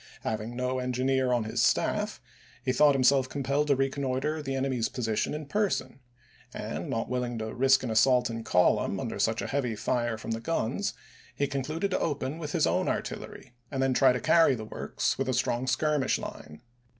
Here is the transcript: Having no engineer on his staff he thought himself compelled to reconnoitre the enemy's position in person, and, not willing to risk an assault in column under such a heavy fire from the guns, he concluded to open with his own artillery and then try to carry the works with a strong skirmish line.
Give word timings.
Having 0.21 0.55
no 0.55 0.79
engineer 0.79 1.31
on 1.31 1.43
his 1.43 1.61
staff 1.61 2.19
he 2.65 2.71
thought 2.71 2.95
himself 2.95 3.29
compelled 3.29 3.67
to 3.67 3.75
reconnoitre 3.75 4.41
the 4.41 4.55
enemy's 4.55 4.89
position 4.89 5.35
in 5.35 5.45
person, 5.45 5.99
and, 6.55 6.89
not 6.89 7.07
willing 7.07 7.37
to 7.37 7.53
risk 7.53 7.83
an 7.83 7.91
assault 7.91 8.27
in 8.27 8.43
column 8.43 8.99
under 8.99 9.19
such 9.19 9.43
a 9.43 9.45
heavy 9.47 9.75
fire 9.75 10.17
from 10.17 10.31
the 10.31 10.39
guns, 10.41 10.95
he 11.35 11.45
concluded 11.45 11.91
to 11.91 11.99
open 11.99 12.39
with 12.39 12.51
his 12.53 12.65
own 12.65 12.87
artillery 12.87 13.53
and 13.69 13.83
then 13.83 13.93
try 13.93 14.11
to 14.11 14.19
carry 14.19 14.55
the 14.55 14.65
works 14.65 15.19
with 15.19 15.29
a 15.29 15.35
strong 15.35 15.67
skirmish 15.67 16.17
line. 16.17 16.63